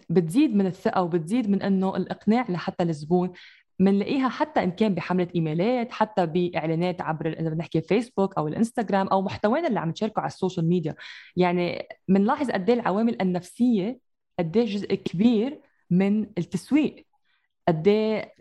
[0.10, 3.32] بتزيد من الثقة وبتزيد من إنه الإقناع لحتى الزبون
[3.80, 9.08] بنلاقيها حتى إن كان بحملة إيميلات حتى بإعلانات عبر إذا بدنا نحكي فيسبوك أو الإنستغرام
[9.08, 10.96] أو محتوانا اللي عم نشاركه على ال social media.
[11.36, 14.07] يعني بنلاحظ قد إيه العوامل النفسية
[14.40, 17.08] قد إيه جزء كبير من التسويق.
[17.68, 18.34] قد إيه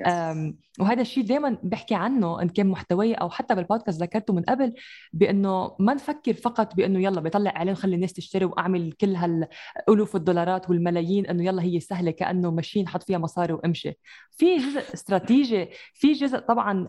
[0.81, 4.75] وهذا الشيء دائما بحكي عنه إن كان محتوي أو حتى بالبودكاست ذكرته من قبل
[5.13, 10.71] بأنه ما نفكر فقط بأنه يلا بيطلع إعلان خلي الناس تشتري وأعمل كل هالألوف الدولارات
[10.71, 13.93] والملايين إنه يلا هي سهلة كأنه ماشين حط فيها مصاري وامشي.
[14.31, 16.89] في جزء استراتيجي في جزء طبعا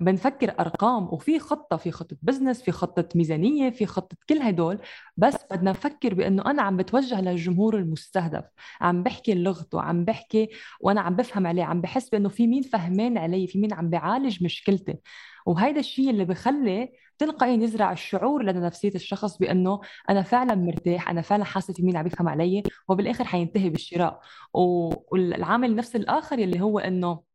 [0.00, 4.78] بنفكر أرقام وفي خطة في خطة بزنس في خطة ميزانية في خطة كل هدول
[5.16, 8.44] بس بدنا نفكر بأنه أنا عم بتوجه للجمهور المستهدف.
[8.80, 10.48] عم بحكي لغته عم بحكي
[10.80, 14.44] وأنا عم بفهم عليه عم بحس بأنه في مين فهمان علي في مين عم بيعالج
[14.44, 14.98] مشكلتي.
[15.46, 21.22] وهيدا الشيء اللي بخلي تلقائيا يزرع الشعور لدى نفسية الشخص بأنه أنا فعلا مرتاح أنا
[21.22, 24.20] فعلا حاسة في مين عم بيفهم علي وبالآخر حينتهي بالشراء.
[24.54, 27.31] والعامل نفس الآخر اللي هو إنه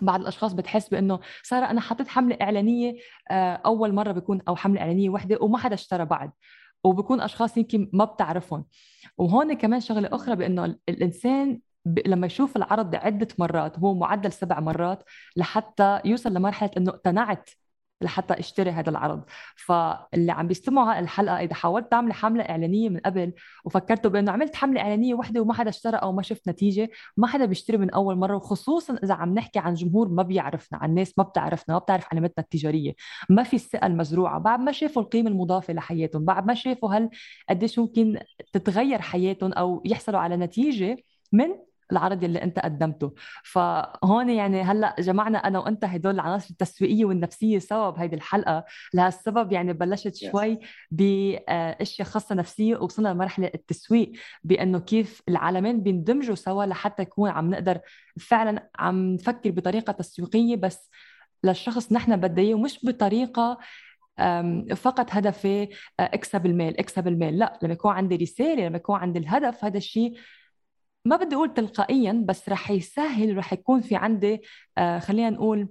[0.00, 2.94] بعض الأشخاص بتحس بإنه صار أنا حطيت حملة إعلانية
[3.30, 6.30] آه، أول مرة بيكون أو حملة إعلانية وحده وما حدا اشترى بعد
[6.84, 8.64] وبكون أشخاص يمكن ما بتعرفهم.
[9.18, 11.60] وهون كمان شغلة أخرى بإنه الإنسان
[12.06, 15.04] لما يشوف العرض عدة مرات هو معدل سبع مرات
[15.36, 17.50] لحتى يوصل لمرحلة إنه اقتنعت
[18.02, 19.22] لحتى اشتري هذا العرض.
[19.56, 23.32] فاللي عم بيستمعوا الحلقة إذا حاولت تعمل حملة إعلانية من قبل
[23.64, 27.44] وفكرتوا بأنه عملت حملة إعلانية وحدة وما حدا اشترى أو ما شفت نتيجة ما حدا
[27.44, 31.24] بيشتري من أول مرة وخصوصا إذا عم نحكي عن جمهور ما بيعرفنا عن ناس ما
[31.24, 32.94] بتعرفنا ما بتعرف علامتنا التجارية.
[33.28, 34.38] ما في الثقة المزروعة.
[34.38, 37.10] بعد ما شافوا القيمة المضافة لحياتهم بعد ما شافوا هل
[37.48, 38.18] قديش ممكن
[38.52, 40.96] تتغير حياتهم أو يحصلوا على نتيجة
[41.32, 41.48] من
[41.92, 43.14] العرض اللي انت قدمته.
[43.44, 48.64] فهون يعني هلأ جمعنا أنا وأنت هدول العناصر التسويقية والنفسية سوا بهيدي الحلقة.
[48.94, 50.58] لهالسبب يعني بلشت شوي
[50.90, 54.12] باشياء خاصة نفسية وصلنا لمرحلة التسويق
[54.44, 57.78] بأنه كيف العالمين بيندمجوا سوا لحتى يكون عم نقدر
[58.20, 60.90] فعلا عم نفكر بطريقة تسويقية بس
[61.44, 63.58] للشخص نحن بدنا إياه ومش بطريقة
[64.76, 67.38] فقط هدفي آه، اكسب المال اكسب المال.
[67.38, 70.14] لأ لما يكون عندي رسالة لما يكون عندي الهدف هذا الشيء
[71.04, 74.42] ما بدي أقول تلقائيا بس رح يسهل رح يكون في عندي
[74.78, 75.68] آه خلينا نقول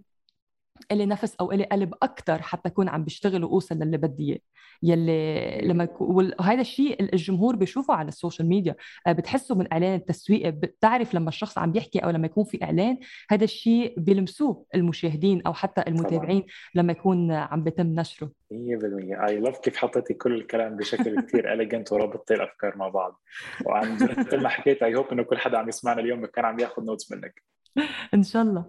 [0.91, 4.39] إلي نفس أو إلي قلب أكثر حتى أكون عم بشتغل وأوصل للي بدي إياه.
[4.83, 8.75] يلي لما وهذا الشيء الجمهور بيشوفه على ال social media.
[9.07, 10.49] آه، بتحسه من إعلان التسويق.
[10.49, 12.97] بتعرف لما الشخص عم بيحكي أو لما يكون في إعلان
[13.29, 16.51] هذا الشيء بيلمسوه المشاهدين أو حتى المتابعين طبعا.
[16.75, 18.31] لما يكون عم بيتم نشره.
[18.51, 23.21] 100% I love كيف حطيتي كل الكلام بشكل كثير elegant وربطتي الأفكار مع بعض.
[23.65, 26.83] وعن مثل ما حكيت I hope إنه كل حدا عم يسمعنا اليوم كان عم ياخذ
[26.83, 27.50] notes منك.
[28.13, 28.65] ان شاء الله.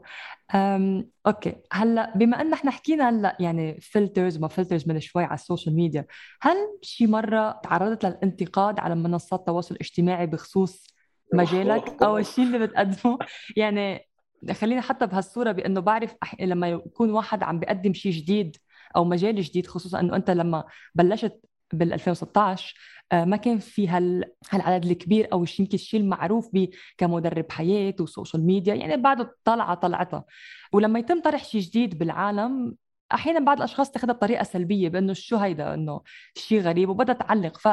[0.54, 1.56] أم، أوكي.
[1.72, 5.76] هلأ بما إن إحنا حكينا هلأ يعني filters وما filters من شوي على ال social
[5.76, 6.06] media
[6.40, 10.86] هل شي مرة تعرضت للانتقاد على منصات التواصل الاجتماعي بخصوص
[11.34, 13.18] مجالك؟ أو الشيء اللي بتقدمه؟
[13.56, 14.08] يعني
[14.52, 18.56] خلينا حتى بهالصورة بإنه بعرف لما يكون واحد عم بيقدم شيء جديد
[18.96, 21.40] أو مجال جديد خصوصا إنه أنت لما بلشت
[21.72, 22.74] بال 2016
[23.12, 28.46] آه، ما كان في هال هالعدد الكبير أو يمكن الشيء المعروف به كمدرب حياة وسوشيال
[28.46, 30.24] ميديا يعني بعد طلعه طلعتها
[30.72, 32.76] ولما يتم طرح شيء جديد بالعالم
[33.14, 36.00] أحيانا بعض الأشخاص تاخذها بطريقه سلبية بأنه شو هيدا؟ إنه
[36.36, 37.58] شيء غريب وبدها تعلق.
[37.58, 37.68] ف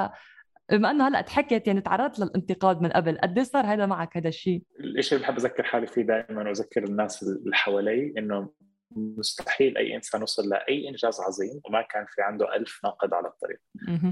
[0.71, 4.63] بما إنه هلأ تحكيت يعني تعرضت للانتقاد من قبل قد صار هذا معك هذا الشيء؟
[4.79, 8.49] الشيء اللي بحب أذكر حالي فيه دائما وأذكر الناس اللي حوالي إنه
[8.91, 13.59] مستحيل أي إنسان وصل لأي إنجاز عظيم وما كان في عنده ألف ناقد على الطريق.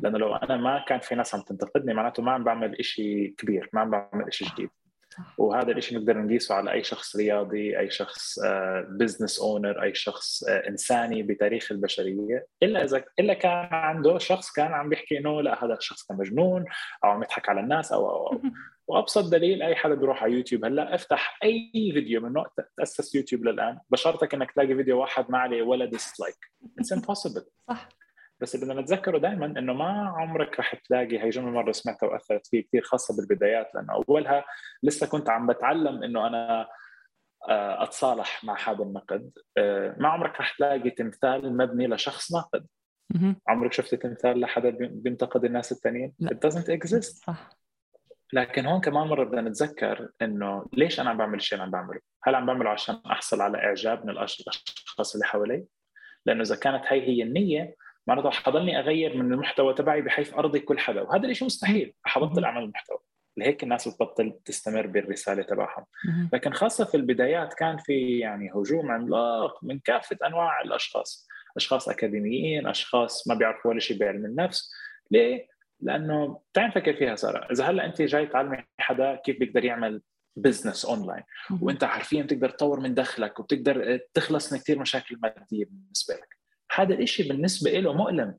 [0.04, 3.70] لأنه لو أنا ما كان في ناس عم تنتقدني معناته ما عم بعمل شيء كبير
[3.74, 4.70] ما عم بعمل شيء جديد.
[5.38, 8.40] وهذا الشيء نقدر نقيسه على أي شخص رياضي أي شخص
[8.90, 12.48] business uh, owner أي شخص uh, إنساني بتاريخ البشرية.
[12.64, 16.66] إلا إذا إلا كان عنده شخص كان عم بيحكي إنه لا هذا الشخص كان مجنون
[17.04, 18.42] أو عم يضحك على الناس أو أو, أو.
[18.88, 23.46] وأبسط دليل أي حدا بيروح على يوتيوب هلأ افتح أي فيديو من وقت تأسس يوتيوب
[23.46, 23.80] للآن.
[23.90, 26.38] بشرطك إنك تلاقي فيديو واحد ما عليه ولا dislike
[26.80, 27.90] It's impossible صح.
[28.42, 32.48] بس اللي بدنا نتذكره دائما إنه ما عمرك رح تلاقي هي جملة مرة سمعتها وأثرت
[32.48, 34.46] فيه كثير خاصة بالبدايات لأنه أولها
[34.84, 36.68] لسه كنت عم بتعلم إنه أنا
[37.50, 42.68] آه، أتصالح مع هذا النقد آه، ما عمرك رح تلاقي تمثال مبني لشخص ناقد
[43.48, 47.26] عمرك شفت تمثال لحدا بينتقد الناس الثانيين؟ It doesn't exist.
[47.26, 47.57] صح.
[48.34, 52.00] لكن هون كمان مرة بدنا نتذكر إنه ليش أنا عم بعمل الشيء اللي عم بعمله؟
[52.24, 55.66] هل عم بعمله عشان أحصل على إعجاب من الأشخاص اللي حوالي؟
[56.26, 57.76] لأنه إذا كانت هي هي النية
[58.08, 61.94] معناته حضلني أغير من المحتوى تبعي بحيث أرضي كل حدا وهذا الشيء مستحيل.
[62.04, 62.98] حبطل اعمل المحتوى.
[63.38, 65.86] لهيك الناس بتبطل تستمر بالرسالة تبعهم.
[66.34, 71.28] لكن خاصة في البدايات كان في يعني هجوم عملاق من كافة أنواع الأشخاص.
[71.58, 74.72] أشخاص أكاديميين أشخاص ما بيعرفوا ولا شيء بعلم النفس.
[75.12, 75.48] ليه؟
[75.80, 80.02] لأنه تعال نفكر فيها سارة؟ إذا هلأ أنت جاي تعلمي حدا كيف بيقدر يعمل
[80.36, 81.24] business online
[81.62, 86.38] وأنت حرفيا بتقدر تطور من دخلك وبتقدر تخلص من كثير مشاكل مادية بالنسبة لك.
[86.76, 88.38] هذا الشيء بالنسبة له مؤلم.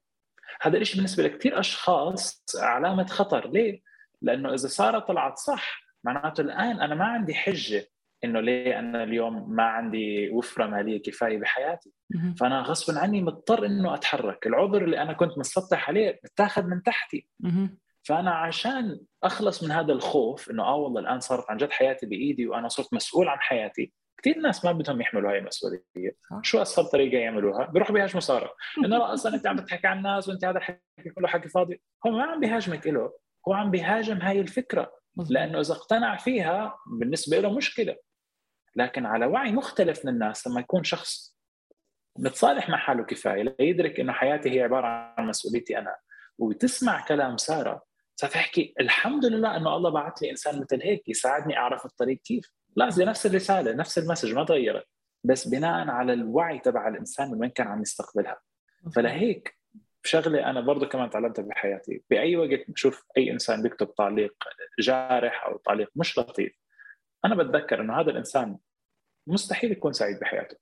[0.61, 3.51] هذا الشيء بالنسبة لكثير أشخاص علامة خطر.
[3.51, 3.83] ليه؟
[4.23, 7.89] لأنه إذا سارة طلعت صح معناته الآن أنا ما عندي حجة
[8.25, 11.93] إنه ليه أنا اليوم ما عندي وفرة مالية كفاية بحياتي؟
[12.41, 14.47] فأنا غصبا عني مضطر إنه أتحرك.
[14.47, 17.29] العذر اللي أنا كنت مسطح عليه بتاخذ من تحتي.
[18.03, 22.47] فأنا عشان أخلص من هذا الخوف إنه آه والله الآن صارت عن جد حياتي بإيدي
[22.47, 26.17] وأنا صرت مسؤول عن حياتي كثير ناس ما بدهم يحملوا هاي المسؤولية.
[26.43, 28.55] شو اسهل طريقة يعملوها؟ بيروحوا بيهاجموا سارة.
[28.85, 31.81] إنه لا أصلا أنت عم بتحكي عن الناس وأنت هذا الحكي كله حكي فاضي.
[32.07, 33.13] هو ما عم بيهاجمك له
[33.49, 34.93] هو عم بيهاجم هاي الفكرة.
[35.31, 37.97] لأنه إذا اقتنع فيها بالنسبة له مشكلة.
[38.79, 41.37] لكن على وعي مختلف من الناس لما يكون شخص
[42.19, 45.97] متصالح مع حاله كفاية ليدرك إنه حياتي هي عبارة عن مسؤوليتي أنا
[46.39, 47.83] وتسمع كلام سارة
[48.17, 52.53] ستحكي الحمد لله إنه الله بعث لي إنسان مثل هيك يساعدني أعرف الطريق كيف.
[52.77, 54.87] لا زي نفس الرسالة نفس المسج ما تغيرت.
[55.25, 58.41] بس بناء على الوعي تبع الإنسان من وين كان عم يستقبلها.
[58.95, 59.59] فلهيك
[60.05, 62.03] شغلة أنا برضه كمان تعلمتها بحياتي.
[62.11, 64.35] بأي وقت بشوف أي إنسان بيكتب تعليق
[64.81, 66.53] جارح أو تعليق مش لطيف
[67.25, 68.59] أنا بتذكر إنه هذا الإنسان
[69.29, 70.57] مستحيل يكون سعيد بحياته.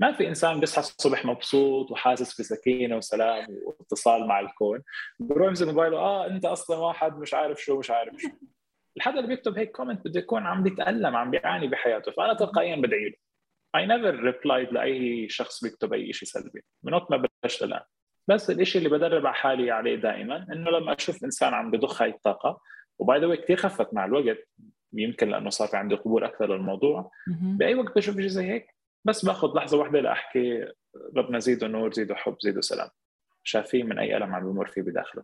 [0.00, 4.82] ما في إنسان بيصحى الصبح مبسوط وحاسس بسكينة وسلام واتصال مع الكون.
[5.18, 8.28] بروح يمسك موبايله آه أنت أصلا واحد مش عارف شو مش عارف شو.
[8.96, 12.12] الحدا اللي بيكتب هيك كومنت بده يكون عم بيتألم عم بيعاني بحياته.
[12.12, 13.16] فأنا تلقائيا بدعي له
[13.76, 16.64] I never replied لأي شخص بيكتب أي شيء سلبي.
[16.82, 17.82] من وقت ما بلشت الآن.
[18.28, 22.10] بس الشيء اللي بدرب على حالي عليه دائما إنه لما أشوف إنسان عم بضخ هاي
[22.10, 22.60] الطاقة
[22.98, 24.48] وباي ذا كثير خفت مع الوقت.
[24.92, 27.10] يمكن لأنه صار في عندي قبول أكثر للموضوع.
[27.26, 28.66] بأي وقت بشوف شيء زي هيك
[29.04, 30.66] بس باخذ لحظة واحدة لأحكي
[31.16, 32.88] ربنا زيده نور زيده حب زيده سلام.
[33.44, 35.22] شافيه من أي ألم عم بمر فيه بداخله.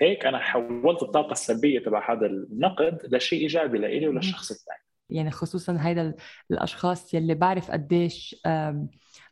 [0.00, 4.78] هيك أنا حولت الطاقة السلبية تبع هذا النقد لشيء إيجابي لإلي وللشخص الثاني.
[5.10, 6.14] يعني خصوصا هيدا
[6.50, 8.36] الأشخاص يلي بعرف قديش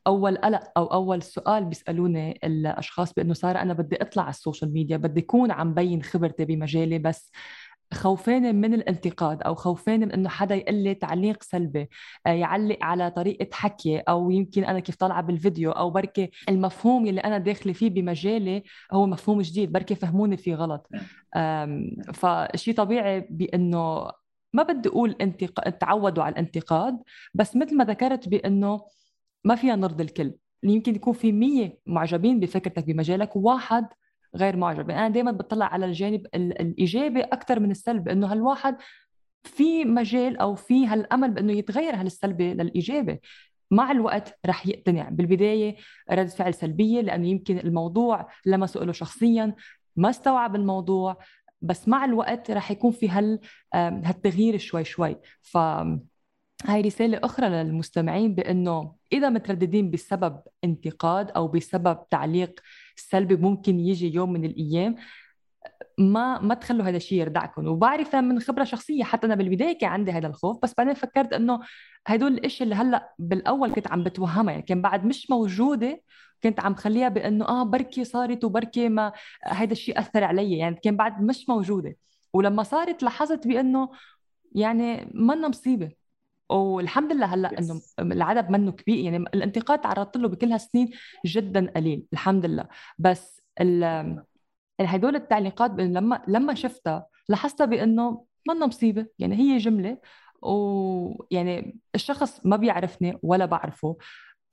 [0.07, 4.72] أول قلق أو أول سؤال بيسألوني الأشخاص بأنه سارة أنا بدي أطلع على ال social
[4.72, 7.33] media بدي اكون عم بين خبرتي بمجالي بس
[7.94, 11.88] خوفانة من الانتقاد أو خوفانة من إنه حدا يقول لي تعليق سلبي
[12.27, 17.20] آه، يعلق على طريقة حكي أو يمكن أنا كيف طالعة بالفيديو أو بركي المفهوم اللي
[17.20, 20.88] أنا داخلة فيه بمجالي هو مفهوم جديد بركي مفهومي فيه غلط.
[22.14, 24.11] فشيء طبيعي بإنه
[24.53, 25.70] ما بدي أقول انتق...
[25.70, 27.03] تعودوا على الانتقاد
[27.35, 28.81] بس مثل ما ذكرت بإنه
[29.44, 30.35] ما فيها نرضي الكل.
[30.62, 33.87] يمكن يكون في مية معجبين بفكرتك بمجالك وواحد
[34.37, 34.90] غير معجب.
[34.90, 38.77] يعني أنا دائما بطلع على الجانب الإيجابي أكثر من السلبي إنه هالواحد
[39.44, 43.20] في مجال أو في هالأمل بإنه يتغير هالسلبي للإيجابي.
[43.70, 45.09] مع الوقت رح يقتنع.
[45.09, 45.77] بالبداية
[46.11, 49.55] رد فعل سلبية لأنه يمكن الموضوع لمسه له شخصيا
[49.97, 51.18] ما استوعب الموضوع
[51.62, 53.40] بس مع الوقت رح يكون في هال
[53.75, 55.16] هالتغيير شوي شوي.
[55.42, 55.59] ف
[56.66, 62.61] هاي رسالة أخرى للمستمعين بأنه إذا مترددين بسبب انتقاد أو بسبب تعليق
[62.96, 64.96] سلبي ممكن يجي يوم من الأيام.
[65.98, 67.68] ما ما تخلوا هذا الشيء يردعكم.
[67.68, 71.61] وبعرف من خبرة شخصية حتى أنا بالبداية كان عندي هذا الخوف بس بعدين فكرت إنه
[72.07, 74.52] هدول الإشياء اللي هلأ بالأول كنت عم بتوهمها.
[74.52, 76.02] يعني كان بعد مش موجودة
[76.42, 79.12] كنت عم خليها بإنه آه بركي صارت وبركي ما
[79.44, 80.59] هذا الشيء أثر علي.
[80.59, 81.96] يعني كان بعد مش موجودة.
[82.33, 83.90] ولما صارت لاحظت بإنه
[84.54, 86.03] يعني منا مصيبة.
[86.50, 90.90] والحمد لله هلأ إنه العدد منه كبير يعني الانتقاد تعرضت له بكل هالسنين
[91.26, 92.68] جدا قليل الحمد لله.
[92.98, 93.40] بس
[94.80, 99.98] هدول التعليقات لما لما شفتها لاحظتها بإنه منا مصيبة يعني هي جملة
[100.42, 103.96] ويعني الشخص ما بيعرفني ولا بعرفه.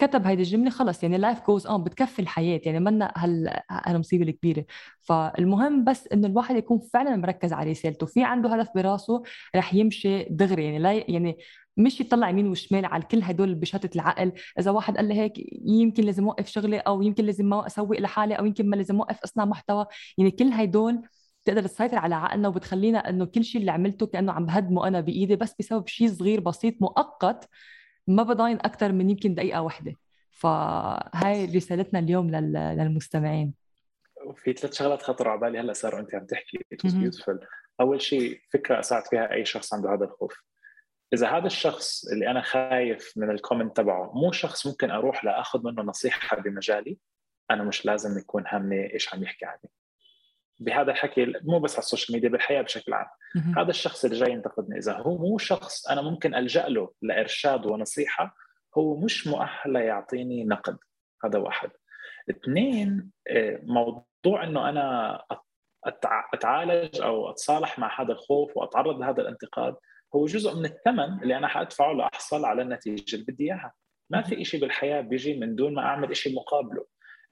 [0.01, 4.65] كتب هيدي الجملة خلص يعني life goes on بتكفي الحياة يعني منا هال هالمصيبه الكبيرة.
[5.01, 8.05] فالمهم بس إنه الواحد يكون فعلا مركز على رسالته.
[8.05, 9.23] في عنده هدف براسه
[9.55, 11.37] رح يمشي دغري يعني لا يعني
[11.77, 14.31] مش يطلع يمين وشمال على كل هدول بشتت العقل.
[14.59, 15.33] إذا واحد قال لي هيك
[15.65, 19.19] يمكن لازم أوقف شغلي أو يمكن لازم ما اسوق لحالي أو يمكن ما لازم أوقف
[19.23, 19.85] أصنع محتوى.
[20.17, 21.01] يعني كل هدول
[21.43, 25.35] بتقدر تسيطر على عقلنا وبتخلينا إنه كل شيء اللي عملته كأنه عم بهدمه أنا بإيدي
[25.35, 27.49] بس بسبب شيء صغير بسيط مؤقت
[28.07, 29.95] ما بضاين أكثر من يمكن دقيقة واحدة.
[30.31, 33.53] فهاي رسالتنا اليوم للمستمعين.
[34.25, 36.65] وفي ثلاث شغلات خطروا على بالي هلأ صاروا أنت عم تحكي.
[37.81, 40.43] أول شيء فكرة أساعد فيها أي شخص عنده هذا الخوف.
[41.13, 45.63] إذا هذا الشخص اللي أنا خايف من ال comment تبعه مو شخص ممكن أروح لأخذ
[45.63, 46.97] منه نصيحة بمجالي
[47.51, 49.69] أنا مش لازم يكون همي إيش عم يحكي عني.
[50.61, 53.07] بهذا الحكي مو بس على ال social media بالحياة بشكل عام.
[53.57, 58.35] هذا الشخص اللي جاي ينتقدني إذا هو مو شخص أنا ممكن ألجأ له لإرشاد ونصيحة
[58.77, 60.77] هو مش مؤهل يعطيني نقد.
[61.25, 61.69] هذا واحد.
[62.29, 65.23] اثنين آه، موضوع إنه أنا
[66.33, 69.75] أتعالج أو أتصالح مع هذا الخوف وأتعرض لهذا الانتقاد
[70.15, 73.73] هو جزء من الثمن اللي أنا حأدفعه لأحصل على النتيجة اللي بدي إياها.
[74.09, 76.85] ما في شيء بالحياة بيجي من دون ما أعمل شيء مقابله.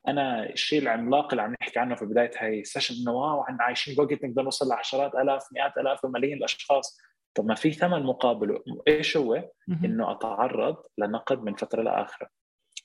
[0.07, 3.63] أنا الشيء العملاق اللي عم نحكي عنه في بداية هاي ال session إنه wow إحنا
[3.63, 6.99] عايشين بوقت نقدر نوصل لعشرات آلاف مئات آلاف وملايين الأشخاص.
[7.35, 8.63] طب ما في ثمن مقابله.
[8.87, 9.49] إيش هو؟
[9.85, 12.27] إنه أتعرض لنقد من فترة لاخرى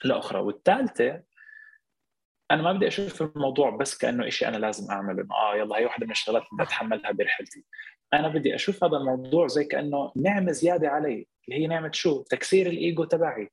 [0.04, 0.40] لأخرى.
[0.40, 1.22] والثالثة
[2.50, 5.22] أنا ما بدي أشوف الموضوع بس كأنه شيء أنا لازم أعمله.
[5.22, 7.64] إنه آه يلا هي واحدة من الشغلات اللي اتحملها برحلتي
[8.12, 11.26] أنا بدي أشوف هذا الموضوع زي كأنه نعمة زيادة علي.
[11.48, 13.50] اللي هي نعمة شو؟ تكسير الإيجو تبعي.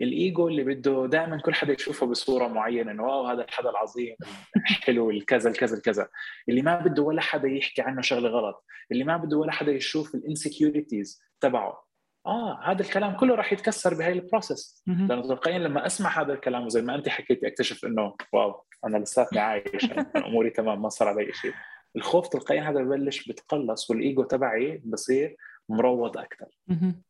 [0.00, 4.16] الإيجو اللي بده دائما كل حدا يشوفه بصورة معينة إنه واو هذا الحدا العظيم
[4.56, 6.08] الحلو الكذا الكذا الكذا.
[6.48, 8.64] اللي ما بده ولا حدا يحكي عنه شغلة غلط.
[8.92, 11.84] اللي ما بده ولا حدا يشوف ال insecurities تبعه.
[12.26, 16.66] آه هذا الكلام كله راح يتكسر بهاي ال process لأنه تلقائيا لما أسمع هذا الكلام
[16.66, 19.86] وزي ما أنت حكيتي أكتشف إنه wow أنا لساتني عايش
[20.26, 21.52] أموري تمام ما صار علي شيء
[21.96, 25.36] الخوف تلقائيا هذا ببلش بتقلص والإيجو تبعي بصير
[25.68, 26.46] مروض أكثر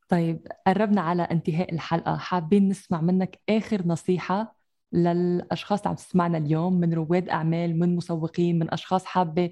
[0.09, 2.17] طيب قربنا على انتهاء الحلقة.
[2.17, 4.57] حابين نسمع منك آخر نصيحة
[4.93, 9.51] للأشخاص اللي عم تسمعنا اليوم من رواد أعمال من مسوقين من أشخاص حابة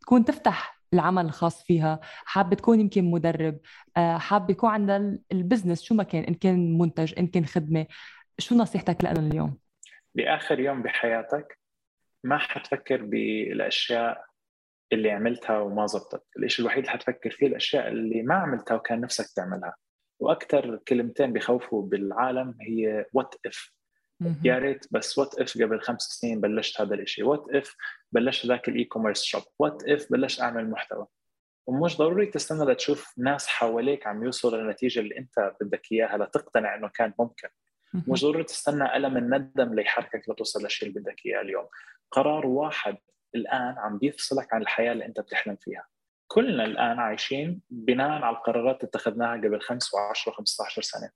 [0.00, 3.58] تكون تفتح العمل الخاص فيها حابة تكون يمكن مدرب
[3.96, 7.86] آه، حابة يكون عندها البزنس شو ما كان إن كان منتج إن كان خدمة.
[8.38, 9.58] شو نصيحتك لنا اليوم؟
[10.14, 11.58] بآخر يوم بحياتك
[12.24, 14.24] ما حتفكر بالأشياء
[14.92, 16.24] اللي عملتها وما زبطت.
[16.38, 19.76] الشيء الوحيد اللي حتفكر فيه الأشياء اللي ما عملتها وكان نفسك تعملها.
[20.20, 23.72] وأكثر كلمتين بخوفوا بالعالم هي what if
[24.44, 27.76] يا ريت بس what if قبل خمس سنين بلشت هذا الشيء what if
[28.12, 31.06] بلشت ذاك ال e-commerce shop what if بلشت أعمل محتوى.
[31.66, 36.88] ومش ضروري تستنى لتشوف ناس حواليك عم يوصلوا للنتيجة اللي أنت بدك إياها لتقتنع إنه
[36.88, 37.48] كان ممكن.
[38.08, 41.66] مش ضروري تستنى ألم الندم ليحركك لتوصل للشيء اللي بدك إياه اليوم.
[42.10, 42.96] قرار واحد
[43.34, 45.86] الآن عم بيفصلك عن الحياة اللي أنت بتحلم فيها.
[46.28, 51.10] كلنا الآن عايشين بناء على القرارات اللي اتخذناها قبل 5 و10 و15 سنة.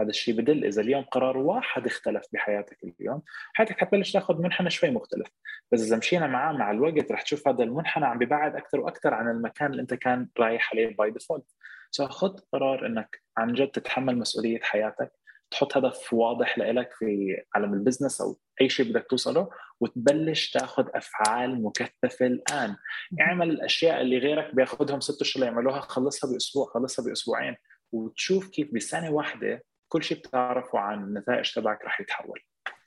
[0.00, 3.22] هذا الشيء بدل إذا اليوم قرار واحد اختلف بحياتك اليوم
[3.54, 5.28] حياتك حتبلش تاخذ منحنى شوي مختلف.
[5.72, 9.28] بس إذا مشينا معاه مع الوقت رح تشوف هذا المنحنى عم ببعد أكثر وأكثر عن
[9.28, 11.46] المكان اللي أنت كان رايح عليه by default
[11.90, 15.12] so خذ قرار إنك عن جد تتحمل مسؤولية حياتك.
[15.50, 19.48] تحط هدف واضح لك في عالم ال business أو أي شيء بدك توصله
[19.80, 22.76] وتبلش تاخذ أفعال مكثفة الآن.
[23.20, 27.56] اعمل الأشياء اللي غيرك بياخذهم ست أشهر يعملوها خلصها بأسبوع خلصها بأسبوعين
[27.92, 32.40] وتشوف كيف بسنة واحدة كل شيء بتعرفه عن النتائج تبعك رح يتحول.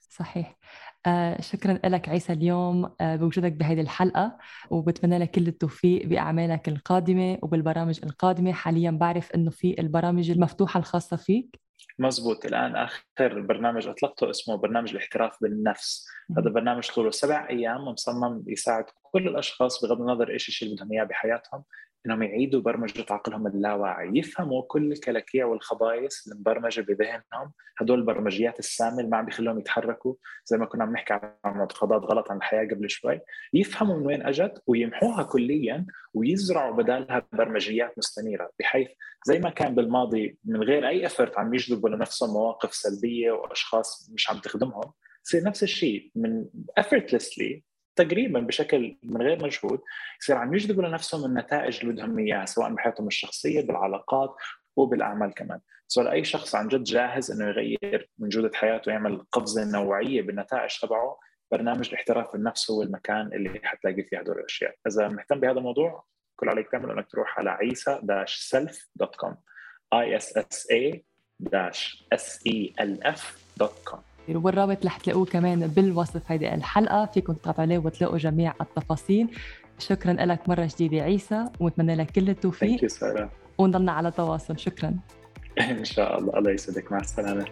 [0.10, 0.58] صحيح.
[1.06, 4.38] آه شكرا لك عيسى اليوم آه بوجودك بهذه الحلقة
[4.69, 8.51] وبتمنى لك كل التوفيق بأعمالك القادمة وبالبرامج القادمة.
[8.51, 11.62] حاليا بعرف أنه في البرامج المفتوحة الخاصة فيك.
[11.99, 12.45] مزبوط.
[12.45, 16.07] الآن آخر برنامج أطلقته اسمه برنامج الاحتراف بالنفس.
[16.37, 20.93] هذا برنامج طوله سبع أيام مصمم يساعد كل الأشخاص بغض النظر إيش الشيء اللي بدهم
[20.93, 21.63] إياه بحياتهم.
[22.06, 27.51] إنهم يعيدوا برمجة عقلهم اللاواعي يفهموا كل الكلاكيع والخبايص المبرمجه بذهنهم.
[27.78, 32.01] هدول البرمجيات السامة اللي ما عم بيخلوهم يتحركوا زي ما كنا عم نحكي عن معتقدات
[32.01, 33.20] غلط عن الحياة قبل شوي.
[33.54, 38.49] يفهموا من وين أجت ويمحوها كليا ويزرعوا بدالها برمجيات مستنيرة.
[38.60, 38.88] بحيث
[39.26, 44.30] زي ما كان بالماضي من غير أي افرت عم يجذبوا لنفسهم مواقف سلبية وأشخاص مش
[44.30, 44.91] عم تخدمهم
[45.26, 46.45] يصير نفس الشيء من
[46.80, 49.81] effortlessly تقريبا بشكل من غير مجهود
[50.21, 54.35] يصير عم يجذبوا لنفسهم النتائج اللي بدهم إياها سواء بحياتهم الشخصية بالعلاقات
[54.75, 55.59] وبالأعمال كمان.
[55.87, 60.71] سو اي شخص عن جد جاهز إنه يغير من جودة حياته ويعمل قفزة نوعية بالنتائج
[60.81, 61.19] تبعه
[61.51, 64.75] برنامج الاحتراف النفس هو المكان اللي حتلاقي فيه هدول الأشياء.
[64.87, 67.99] إذا مهتم بهذا الموضوع كل عليك تعمل إنك تروح على عيسى
[68.95, 69.36] dot com
[69.93, 71.05] I S S A
[71.39, 72.43] dash S
[74.30, 77.05] والرابط رح تلاقوه كمان بالوصف هيدي الحلقة.
[77.05, 79.28] فيكم تقاطعوا عليه وتلاقوا جميع التفاصيل.
[79.80, 82.88] شكرا لك مرة جديدة عيسى ونتمنى لك كل التوفيق.
[83.57, 84.59] ونضلنا على تواصل.
[84.59, 84.93] شكرا.
[85.80, 86.39] إن شاء الله.
[86.39, 86.91] الله يسعدك.
[86.91, 87.45] مع السلامة.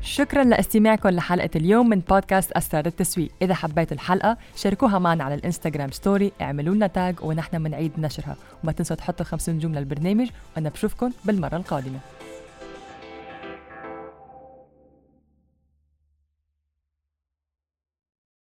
[0.00, 3.30] شكرا لاستماعكم لحلقة اليوم من بودكاست أسرار التسويق.
[3.42, 8.36] إذا حبيتوا الحلقة شاركوها معنا على الإنستغرام story اعملوا لنا tag ونحن بنعيد نشرها.
[8.64, 11.98] وما تنسوا تحطوا خمس نجوم للبرنامج وأنا بشوفكم بالمرة القادمة.